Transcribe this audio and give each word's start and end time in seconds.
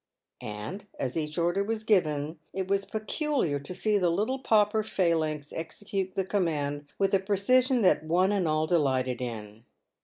—and, 0.41 0.87
as 0.97 1.15
each 1.15 1.37
order 1.37 1.63
was 1.63 1.83
given, 1.83 2.39
it 2.53 2.67
was 2.67 2.85
peculiar 2.85 3.59
to 3.59 3.75
see 3.75 3.99
the 3.99 4.09
little 4.09 4.39
pauper 4.39 4.81
phalanx 4.81 5.53
execute 5.53 6.15
the 6.15 6.25
command 6.25 6.87
with 6.97 7.13
a 7.13 7.19
precision 7.19 7.83
that 7.83 8.03
one 8.03 8.31
and 8.31 8.47
all 8.47 8.65
delighted 8.65 9.21
in. 9.21 9.63